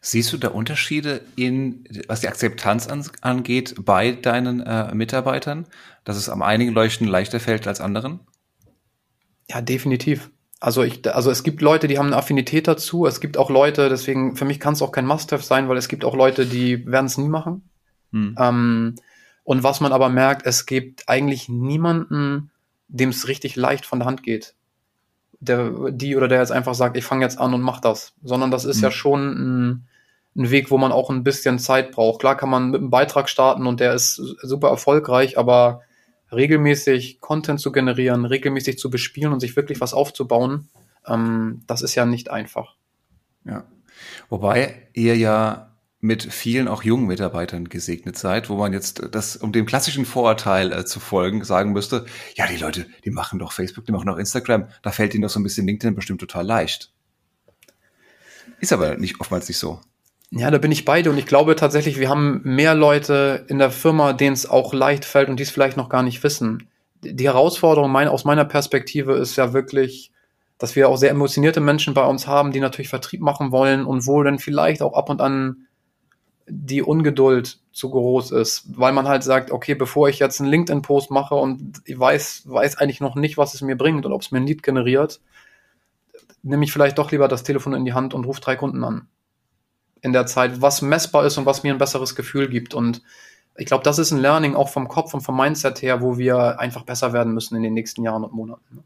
[0.00, 5.66] Siehst du da Unterschiede in, was die Akzeptanz an, angeht, bei deinen äh, Mitarbeitern,
[6.04, 8.20] dass es am einigen Leuchten leichter fällt als anderen?
[9.50, 10.30] Ja, definitiv.
[10.60, 13.06] Also ich, also es gibt Leute, die haben eine Affinität dazu.
[13.06, 15.88] Es gibt auch Leute, deswegen für mich kann es auch kein Must-have sein, weil es
[15.88, 17.68] gibt auch Leute, die werden es nie machen.
[18.12, 18.36] Hm.
[18.38, 18.94] Ähm,
[19.44, 22.50] und was man aber merkt, es gibt eigentlich niemanden,
[22.88, 24.54] dem es richtig leicht von der Hand geht.
[25.40, 28.14] Der, die oder der jetzt einfach sagt, ich fange jetzt an und mach das.
[28.22, 28.82] Sondern das ist hm.
[28.84, 29.88] ja schon ein,
[30.36, 32.20] ein Weg, wo man auch ein bisschen Zeit braucht.
[32.20, 35.82] Klar kann man mit einem Beitrag starten und der ist super erfolgreich, aber
[36.32, 40.68] regelmäßig Content zu generieren, regelmäßig zu bespielen und sich wirklich was aufzubauen,
[41.06, 42.76] ähm, das ist ja nicht einfach.
[43.44, 43.64] Ja.
[44.28, 45.71] Wobei ihr ja
[46.04, 50.72] mit vielen auch jungen Mitarbeitern gesegnet seid, wo man jetzt das, um dem klassischen Vorurteil
[50.72, 54.18] äh, zu folgen, sagen müsste, ja, die Leute, die machen doch Facebook, die machen doch
[54.18, 56.92] Instagram, da fällt ihnen doch so ein bisschen LinkedIn bestimmt total leicht.
[58.58, 59.80] Ist aber nicht oftmals nicht so.
[60.32, 63.70] Ja, da bin ich beide und ich glaube tatsächlich, wir haben mehr Leute in der
[63.70, 66.68] Firma, denen es auch leicht fällt und die es vielleicht noch gar nicht wissen.
[67.04, 70.10] Die Herausforderung mein, aus meiner Perspektive ist ja wirklich,
[70.58, 74.08] dass wir auch sehr emotionierte Menschen bei uns haben, die natürlich Vertrieb machen wollen und
[74.08, 75.68] wo dann vielleicht auch ab und an
[76.46, 81.10] die Ungeduld zu groß ist, weil man halt sagt, okay, bevor ich jetzt einen LinkedIn-Post
[81.10, 84.30] mache und ich weiß, weiß eigentlich noch nicht, was es mir bringt und ob es
[84.30, 85.20] mir ein Lied generiert,
[86.42, 89.08] nehme ich vielleicht doch lieber das Telefon in die Hand und rufe drei Kunden an
[90.02, 92.74] in der Zeit, was messbar ist und was mir ein besseres Gefühl gibt.
[92.74, 93.02] Und
[93.56, 96.58] ich glaube, das ist ein Learning auch vom Kopf und vom Mindset her, wo wir
[96.58, 98.82] einfach besser werden müssen in den nächsten Jahren und Monaten.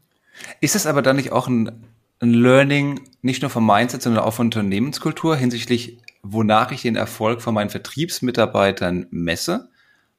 [0.61, 1.83] Ist es aber dann nicht auch ein,
[2.19, 5.97] ein Learning, nicht nur vom Mindset, sondern auch von Unternehmenskultur hinsichtlich,
[6.33, 9.69] wonach ich den Erfolg von meinen Vertriebsmitarbeitern messe?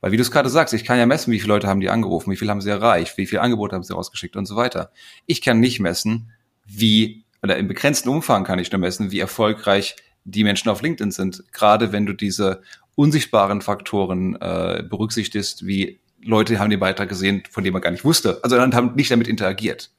[0.00, 1.90] Weil wie du es gerade sagst, ich kann ja messen, wie viele Leute haben die
[1.90, 4.92] angerufen, wie viel haben sie erreicht, wie viele Angebote haben sie rausgeschickt und so weiter.
[5.26, 6.30] Ich kann nicht messen,
[6.64, 11.10] wie, oder im begrenzten Umfang kann ich nur messen, wie erfolgreich die Menschen auf LinkedIn
[11.10, 11.44] sind.
[11.52, 12.62] Gerade wenn du diese
[12.94, 18.04] unsichtbaren Faktoren äh, berücksichtigst, wie Leute haben den Beitrag gesehen, von dem man gar nicht
[18.04, 19.90] wusste, also dann haben nicht damit interagiert.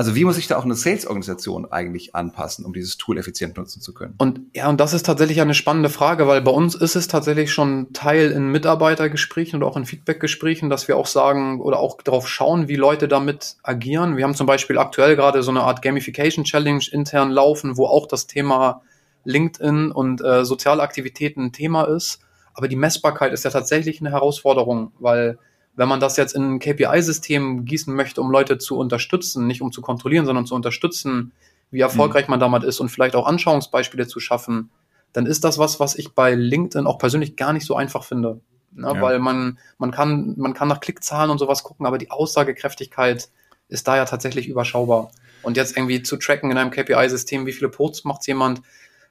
[0.00, 3.82] Also wie muss sich da auch eine Sales-Organisation eigentlich anpassen, um dieses Tool effizient nutzen
[3.82, 4.14] zu können?
[4.18, 7.52] Und ja, und das ist tatsächlich eine spannende Frage, weil bei uns ist es tatsächlich
[7.52, 12.28] schon Teil in Mitarbeitergesprächen oder auch in Feedbackgesprächen, dass wir auch sagen oder auch darauf
[12.28, 14.16] schauen, wie Leute damit agieren.
[14.16, 18.06] Wir haben zum Beispiel aktuell gerade so eine Art Gamification Challenge intern laufen, wo auch
[18.06, 18.82] das Thema
[19.24, 22.20] LinkedIn und äh, soziale ein Thema ist.
[22.54, 25.38] Aber die Messbarkeit ist ja tatsächlich eine Herausforderung, weil
[25.78, 29.70] wenn man das jetzt in ein KPI-System gießen möchte, um Leute zu unterstützen, nicht um
[29.70, 31.30] zu kontrollieren, sondern zu unterstützen,
[31.70, 32.32] wie erfolgreich mhm.
[32.32, 34.70] man damit ist und vielleicht auch Anschauungsbeispiele zu schaffen,
[35.12, 38.40] dann ist das was, was ich bei LinkedIn auch persönlich gar nicht so einfach finde.
[38.72, 38.92] Ne?
[38.92, 39.00] Ja.
[39.00, 43.28] Weil man, man kann, man kann nach Klickzahlen und sowas gucken, aber die Aussagekräftigkeit
[43.68, 45.12] ist da ja tatsächlich überschaubar.
[45.42, 48.62] Und jetzt irgendwie zu tracken in einem KPI-System, wie viele Posts macht jemand,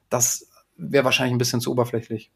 [0.09, 2.29] das wäre wahrscheinlich ein bisschen zu oberflächlich.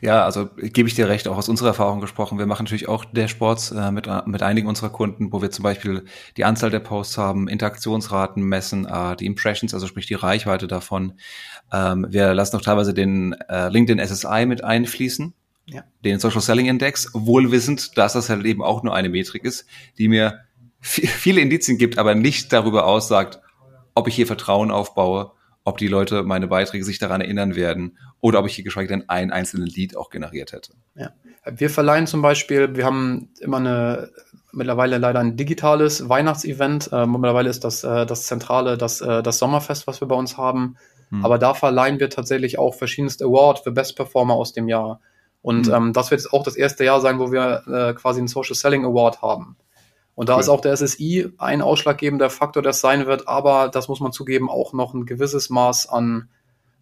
[0.00, 2.38] Ja, also gebe ich dir recht, auch aus unserer Erfahrung gesprochen.
[2.38, 5.62] Wir machen natürlich auch Dashboards äh, mit, äh, mit einigen unserer Kunden, wo wir zum
[5.62, 6.04] Beispiel
[6.36, 11.14] die Anzahl der Posts haben, Interaktionsraten messen, äh, die Impressions, also sprich die Reichweite davon.
[11.72, 15.34] Ähm, wir lassen auch teilweise den äh, LinkedIn SSI mit einfließen,
[15.66, 15.82] ja.
[16.04, 19.66] den Social Selling Index, wohlwissend, dass das halt eben auch nur eine Metrik ist,
[19.98, 20.40] die mir
[20.80, 23.40] viele Indizien gibt, aber nicht darüber aussagt,
[23.94, 25.32] ob ich hier Vertrauen aufbaue
[25.66, 29.08] ob die Leute meine Beiträge sich daran erinnern werden oder ob ich hier geschweige denn
[29.08, 30.74] einen einzelnen Lied auch generiert hätte.
[30.94, 31.10] Ja.
[31.44, 34.10] Wir verleihen zum Beispiel, wir haben immer eine
[34.52, 36.90] mittlerweile leider ein digitales Weihnachtsevent.
[36.92, 40.38] Äh, mittlerweile ist das äh, das zentrale, das, äh, das Sommerfest, was wir bei uns
[40.38, 40.76] haben.
[41.10, 41.24] Hm.
[41.24, 45.00] Aber da verleihen wir tatsächlich auch verschiedenste Awards für Best Performer aus dem Jahr.
[45.42, 45.74] Und hm.
[45.74, 48.54] ähm, das wird jetzt auch das erste Jahr sein, wo wir äh, quasi einen Social
[48.54, 49.56] Selling Award haben.
[50.16, 50.40] Und da cool.
[50.40, 54.50] ist auch der SSI ein ausschlaggebender Faktor, der sein wird, aber das muss man zugeben,
[54.50, 56.30] auch noch ein gewisses Maß an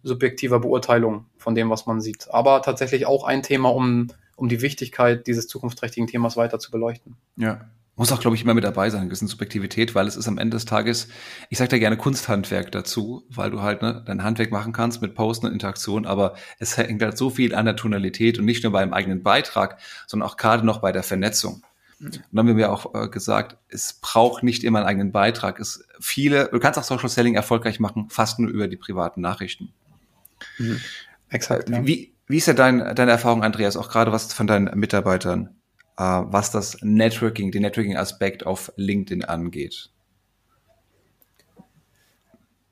[0.03, 2.31] subjektiver Beurteilung von dem, was man sieht.
[2.31, 7.17] Aber tatsächlich auch ein Thema, um, um die Wichtigkeit dieses zukunftsträchtigen Themas weiter zu beleuchten.
[7.35, 7.61] Ja.
[7.97, 10.37] Muss auch, glaube ich, immer mit dabei sein, eine gewisse Subjektivität, weil es ist am
[10.37, 11.07] Ende des Tages,
[11.49, 15.15] ich sage da gerne Kunsthandwerk dazu, weil du halt ne, dein Handwerk machen kannst mit
[15.15, 18.73] Posten und Interaktion, aber es hängt halt so viel an der Tonalität und nicht nur
[18.73, 21.63] beim eigenen Beitrag, sondern auch gerade noch bei der Vernetzung.
[22.05, 25.59] Und dann haben wir auch äh, gesagt, es braucht nicht immer einen eigenen Beitrag.
[25.59, 29.73] Es viele, du kannst auch Social Selling erfolgreich machen, fast nur über die privaten Nachrichten.
[30.57, 30.79] Mhm.
[31.29, 31.69] Exakt.
[31.69, 31.85] Ja.
[31.85, 35.55] Wie, wie ist ja dein, deine Erfahrung, Andreas, auch gerade was von deinen Mitarbeitern,
[35.97, 39.89] äh, was das Networking, den Networking-Aspekt auf LinkedIn angeht?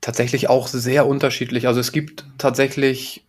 [0.00, 1.66] Tatsächlich auch sehr unterschiedlich.
[1.66, 3.23] Also es gibt tatsächlich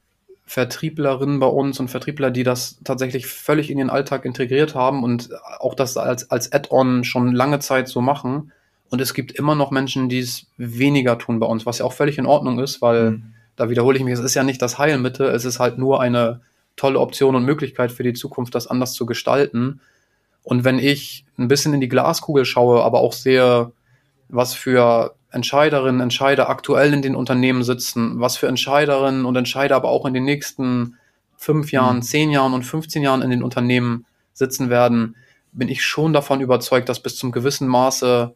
[0.48, 5.30] Vertrieblerinnen bei uns und Vertriebler, die das tatsächlich völlig in ihren Alltag integriert haben und
[5.60, 8.52] auch das als, als Add-on schon lange Zeit so machen.
[8.90, 11.94] Und es gibt immer noch Menschen, die es weniger tun bei uns, was ja auch
[11.94, 13.34] völlig in Ordnung ist, weil mhm.
[13.56, 16.42] da wiederhole ich mich, es ist ja nicht das Heilmittel, es ist halt nur eine
[16.76, 19.82] tolle Option und Möglichkeit für die Zukunft, das anders zu gestalten.
[20.44, 23.72] Und wenn ich ein bisschen in die Glaskugel schaue, aber auch sehe,
[24.30, 29.90] was für Entscheiderinnen, Entscheider aktuell in den Unternehmen sitzen, was für Entscheiderinnen und Entscheider aber
[29.90, 30.98] auch in den nächsten
[31.38, 32.02] fünf Jahren, mhm.
[32.02, 35.16] zehn Jahren und 15 Jahren in den Unternehmen sitzen werden,
[35.52, 38.34] bin ich schon davon überzeugt, dass bis zum gewissen Maße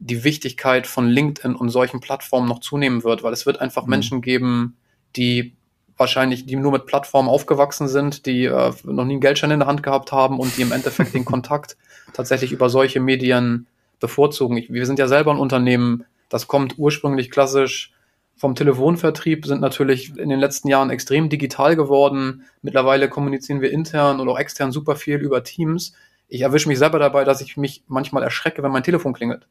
[0.00, 3.90] die Wichtigkeit von LinkedIn und solchen Plattformen noch zunehmen wird, weil es wird einfach mhm.
[3.90, 4.76] Menschen geben,
[5.16, 5.54] die
[5.96, 9.68] wahrscheinlich, die nur mit Plattformen aufgewachsen sind, die äh, noch nie einen Geldschein in der
[9.68, 11.76] Hand gehabt haben und die im Endeffekt den Kontakt
[12.12, 13.66] tatsächlich über solche Medien
[14.00, 14.56] bevorzugen.
[14.56, 17.92] Ich, wir sind ja selber ein Unternehmen, das kommt ursprünglich klassisch
[18.36, 22.44] vom Telefonvertrieb, sind natürlich in den letzten Jahren extrem digital geworden.
[22.62, 25.94] Mittlerweile kommunizieren wir intern und auch extern super viel über Teams.
[26.28, 29.46] Ich erwische mich selber dabei, dass ich mich manchmal erschrecke, wenn mein Telefon klingelt.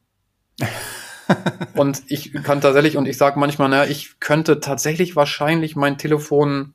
[1.74, 6.74] und ich kann tatsächlich, und ich sage manchmal, naja, ich könnte tatsächlich wahrscheinlich mein Telefon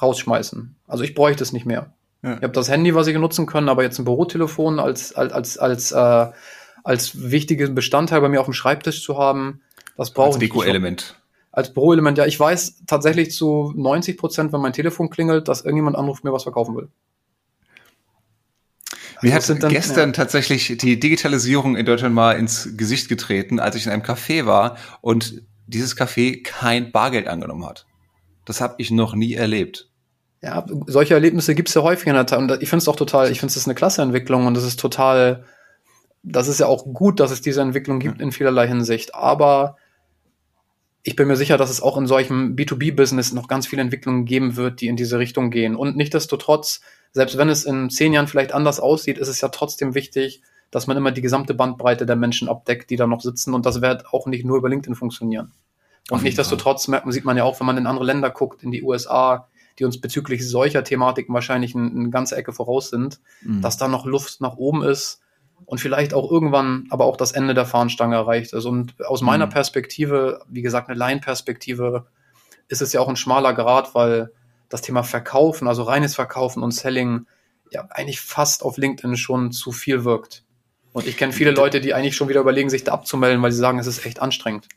[0.00, 0.76] rausschmeißen.
[0.86, 1.92] Also ich bräuchte es nicht mehr.
[2.22, 2.36] Ja.
[2.36, 5.58] Ich habe das Handy, was ich nutzen können, aber jetzt ein Bürotelefon als, als, als,
[5.58, 6.32] als äh,
[6.84, 9.60] als wichtiges Bestandteil bei mir auf dem Schreibtisch zu haben.
[9.96, 10.34] Das brauche ich.
[10.34, 11.16] Als Deko-Element.
[11.52, 12.26] Als Büroelement, ja.
[12.26, 16.44] Ich weiß tatsächlich zu 90 Prozent, wenn mein Telefon klingelt, dass irgendjemand anruft, mir was
[16.44, 16.88] verkaufen will.
[19.22, 20.12] Mir hat dann, gestern ja.
[20.12, 24.76] tatsächlich die Digitalisierung in Deutschland mal ins Gesicht getreten, als ich in einem Café war
[25.02, 27.86] und dieses Café kein Bargeld angenommen hat.
[28.46, 29.90] Das habe ich noch nie erlebt.
[30.42, 32.38] Ja, solche Erlebnisse gibt es ja häufig in der Tat.
[32.38, 34.80] Und ich finde es auch total, ich finde es eine klasse Entwicklung und es ist
[34.80, 35.44] total
[36.22, 39.14] das ist ja auch gut, dass es diese Entwicklung gibt in vielerlei Hinsicht.
[39.14, 39.76] Aber
[41.02, 44.56] ich bin mir sicher, dass es auch in solchem B2B-Business noch ganz viele Entwicklungen geben
[44.56, 45.76] wird, die in diese Richtung gehen.
[45.76, 49.94] Und nichtdestotrotz, selbst wenn es in zehn Jahren vielleicht anders aussieht, ist es ja trotzdem
[49.94, 53.54] wichtig, dass man immer die gesamte Bandbreite der Menschen abdeckt, die da noch sitzen.
[53.54, 55.52] Und das wird auch nicht nur über LinkedIn funktionieren.
[56.10, 58.70] Und nichtdestotrotz merkt man, sieht man ja auch, wenn man in andere Länder guckt, in
[58.70, 63.62] die USA, die uns bezüglich solcher Thematiken wahrscheinlich eine, eine ganze Ecke voraus sind, mhm.
[63.62, 65.22] dass da noch Luft nach oben ist
[65.66, 68.64] und vielleicht auch irgendwann aber auch das Ende der Fahnenstange erreicht ist.
[68.64, 69.50] Und aus meiner mhm.
[69.50, 72.06] Perspektive, wie gesagt, eine Laienperspektive,
[72.68, 74.32] ist es ja auch ein schmaler Grad, weil
[74.68, 77.26] das Thema Verkaufen, also reines Verkaufen und Selling,
[77.70, 80.44] ja eigentlich fast auf LinkedIn schon zu viel wirkt.
[80.92, 83.58] Und ich kenne viele Leute, die eigentlich schon wieder überlegen, sich da abzumelden, weil sie
[83.58, 84.68] sagen, es ist echt anstrengend.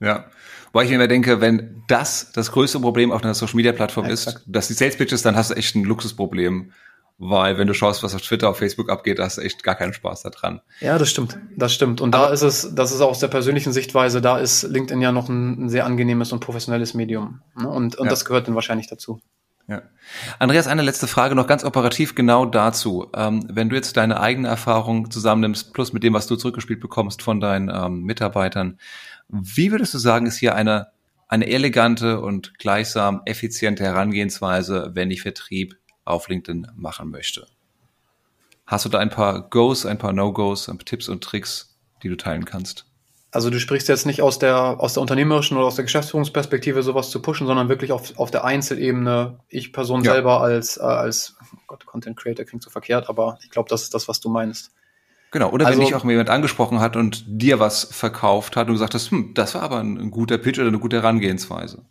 [0.00, 0.26] Ja.
[0.72, 4.06] Weil ich mir immer denke, wenn das das größte Problem auf einer Social Media Plattform
[4.06, 6.72] ist, dass die Sales Pitches, dann hast du echt ein Luxusproblem
[7.18, 9.94] weil wenn du schaust, was auf Twitter, auf Facebook abgeht, hast du echt gar keinen
[9.94, 10.60] Spaß daran.
[10.80, 12.00] Ja, das stimmt, das stimmt.
[12.00, 15.00] Und Aber da ist es, das ist auch aus der persönlichen Sichtweise, da ist LinkedIn
[15.00, 17.40] ja noch ein, ein sehr angenehmes und professionelles Medium.
[17.58, 17.68] Ne?
[17.68, 18.10] Und, und ja.
[18.10, 19.20] das gehört dann wahrscheinlich dazu.
[19.68, 19.82] Ja.
[20.38, 23.08] Andreas, eine letzte Frage noch ganz operativ genau dazu.
[23.14, 27.22] Ähm, wenn du jetzt deine eigene Erfahrung zusammennimmst, plus mit dem, was du zurückgespielt bekommst
[27.22, 28.78] von deinen ähm, Mitarbeitern,
[29.28, 30.88] wie würdest du sagen, ist hier eine,
[31.26, 35.76] eine elegante und gleichsam effiziente Herangehensweise, wenn ich Vertrieb
[36.06, 37.46] auf LinkedIn machen möchte?
[38.66, 42.44] Hast du da ein paar Goes, ein paar No-Gos, Tipps und Tricks, die du teilen
[42.44, 42.86] kannst?
[43.30, 47.10] Also du sprichst jetzt nicht aus der, aus der unternehmerischen oder aus der Geschäftsführungsperspektive sowas
[47.10, 50.12] zu pushen, sondern wirklich auf, auf der Einzelebene, ich Person ja.
[50.12, 53.82] selber als, äh, als oh Gott, Content Creator klingt so verkehrt, aber ich glaube, das
[53.82, 54.72] ist das, was du meinst.
[55.32, 58.74] Genau, oder also, wenn dich auch jemand angesprochen hat und dir was verkauft hat und
[58.74, 61.84] du sagtest, hm, das war aber ein, ein guter Pitch oder eine gute Herangehensweise.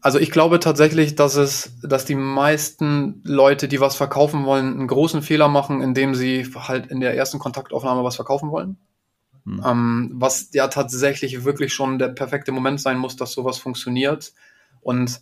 [0.00, 4.86] Also ich glaube tatsächlich, dass es, dass die meisten Leute, die was verkaufen wollen, einen
[4.86, 8.78] großen Fehler machen, indem sie halt in der ersten Kontaktaufnahme was verkaufen wollen.
[9.44, 9.62] Hm.
[9.64, 14.32] Ähm, was ja tatsächlich wirklich schon der perfekte Moment sein muss, dass sowas funktioniert.
[14.80, 15.20] Und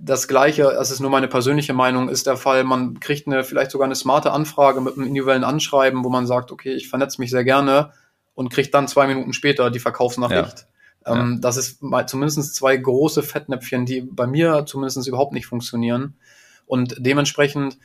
[0.00, 3.72] das Gleiche, das ist nur meine persönliche Meinung, ist der Fall, man kriegt eine, vielleicht
[3.72, 7.30] sogar eine smarte Anfrage mit einem individuellen Anschreiben, wo man sagt, okay, ich vernetze mich
[7.30, 7.92] sehr gerne
[8.34, 10.60] und kriegt dann zwei Minuten später die Verkaufsnachricht.
[10.60, 10.66] Ja.
[11.08, 11.38] Ähm, ja.
[11.40, 16.16] Das ist mal zumindest zwei große Fettnäpfchen, die bei mir zumindest überhaupt nicht funktionieren.
[16.66, 17.78] Und dementsprechend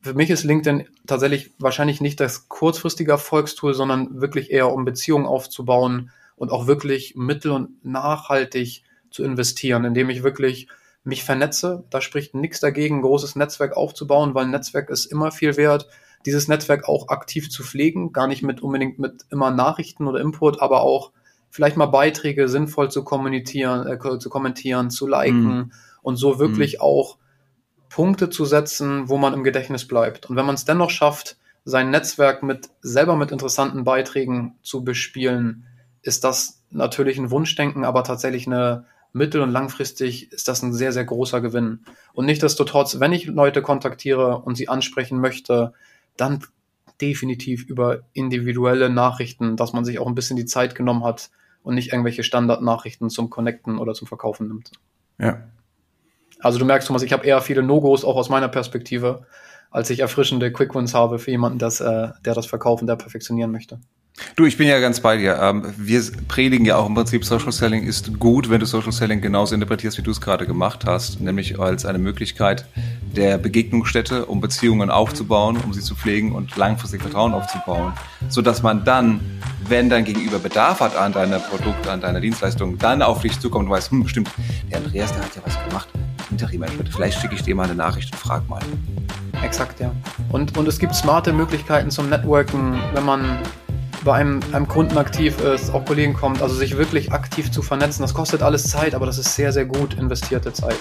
[0.00, 5.26] für mich ist LinkedIn tatsächlich wahrscheinlich nicht das kurzfristige Erfolgstool, sondern wirklich eher um Beziehungen
[5.26, 10.68] aufzubauen und auch wirklich mittel- und nachhaltig zu investieren, indem ich wirklich
[11.02, 11.84] mich vernetze.
[11.90, 15.88] Da spricht nichts dagegen, ein großes Netzwerk aufzubauen, weil ein Netzwerk ist immer viel wert.
[16.26, 20.60] Dieses Netzwerk auch aktiv zu pflegen, gar nicht mit unbedingt mit immer Nachrichten oder Input,
[20.60, 21.12] aber auch
[21.50, 25.72] vielleicht mal Beiträge sinnvoll zu kommentieren, äh, zu kommentieren, zu liken mhm.
[26.02, 26.80] und so wirklich mhm.
[26.80, 27.18] auch
[27.88, 30.26] Punkte zu setzen, wo man im Gedächtnis bleibt.
[30.26, 35.66] Und wenn man es dennoch schafft, sein Netzwerk mit selber mit interessanten Beiträgen zu bespielen,
[36.02, 40.92] ist das natürlich ein Wunschdenken, aber tatsächlich eine mittel- und langfristig ist das ein sehr,
[40.92, 41.84] sehr großer Gewinn.
[42.12, 45.72] Und nichtdestotrotz, wenn ich Leute kontaktiere und sie ansprechen möchte,
[46.16, 46.44] dann
[47.00, 51.30] definitiv über individuelle Nachrichten, dass man sich auch ein bisschen die Zeit genommen hat
[51.62, 54.72] und nicht irgendwelche Standardnachrichten zum Connecten oder zum Verkaufen nimmt.
[55.18, 55.42] Ja,
[56.40, 59.26] also du merkst, Thomas, ich habe eher viele No-Gos auch aus meiner Perspektive,
[59.70, 63.80] als ich erfrischende Quick-Wins habe für jemanden, das, äh, der das verkaufen, der perfektionieren möchte.
[64.36, 65.38] Du, ich bin ja ganz bei dir.
[65.40, 69.20] Ähm, wir predigen ja auch im Prinzip, Social Selling ist gut, wenn du Social Selling
[69.20, 72.66] genauso interpretierst, wie du es gerade gemacht hast, nämlich als eine Möglichkeit
[73.14, 77.92] der Begegnungsstätte, um Beziehungen aufzubauen, um sie zu pflegen und langfristig Vertrauen aufzubauen,
[78.28, 79.20] so dass man dann,
[79.68, 83.66] wenn dein Gegenüber Bedarf hat an deiner Produkte, an deiner Dienstleistung, dann auf dich zukommt
[83.66, 84.30] und weiß, hm, stimmt,
[84.70, 85.88] der Andreas, der hat ja was gemacht
[86.30, 86.88] Interim-Management.
[86.90, 88.60] Vielleicht schicke ich dir mal eine Nachricht und frag mal.
[89.42, 89.92] Exakt, ja.
[90.30, 93.38] Und, und es gibt smarte Möglichkeiten zum Networken, wenn man
[94.04, 98.02] bei einem, einem Kunden aktiv ist, auch Kollegen kommt, also sich wirklich aktiv zu vernetzen.
[98.02, 100.78] Das kostet alles Zeit, aber das ist sehr, sehr gut investierte Zeit.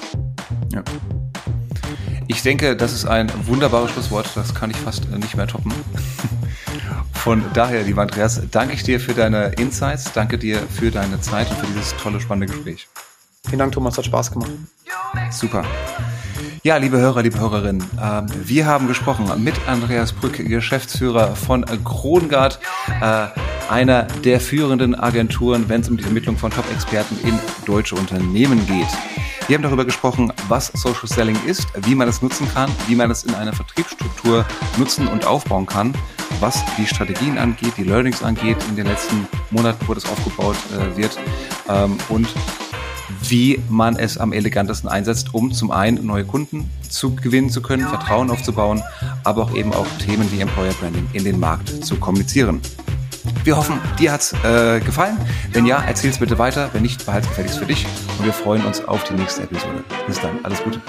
[0.73, 0.84] Ja.
[2.27, 4.30] Ich denke, das ist ein wunderbares Schlusswort.
[4.36, 5.73] Das kann ich fast nicht mehr toppen.
[7.13, 11.49] Von daher, lieber Andreas, danke ich dir für deine Insights, danke dir für deine Zeit
[11.49, 12.88] und für dieses tolle, spannende Gespräch.
[13.45, 14.51] Vielen Dank, Thomas, hat Spaß gemacht.
[15.32, 15.63] Super.
[16.67, 22.60] Ja, liebe Hörer, liebe Hörerinnen, äh, wir haben gesprochen mit Andreas Brück, Geschäftsführer von Kronengard,
[22.99, 23.27] äh,
[23.69, 28.89] einer der führenden Agenturen, wenn es um die Vermittlung von Top-Experten in deutsche Unternehmen geht.
[29.47, 33.12] Wir haben darüber gesprochen, was Social Selling ist, wie man es nutzen kann, wie man
[33.12, 35.93] es in einer Vertriebsstruktur nutzen und aufbauen kann,
[36.41, 40.97] was die Strategien angeht, die Learnings angeht in den letzten Monaten, wo das aufgebaut äh,
[40.97, 41.17] wird
[41.69, 42.27] ähm, und
[43.21, 47.87] wie man es am elegantesten einsetzt, um zum einen neue Kunden zu gewinnen zu können,
[47.87, 48.83] Vertrauen aufzubauen,
[49.23, 52.61] aber auch eben auch Themen wie Employer Branding in den Markt zu kommunizieren.
[53.43, 55.17] Wir hoffen, dir hat's äh, gefallen.
[55.51, 56.69] Wenn ja, erzähl's bitte weiter.
[56.73, 57.85] Wenn nicht, behalt's gefälligst für dich.
[58.17, 59.83] Und wir freuen uns auf die nächste Episode.
[60.05, 60.39] Bis dann.
[60.43, 60.81] Alles Gute.